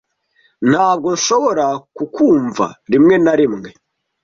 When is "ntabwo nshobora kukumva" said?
0.69-2.65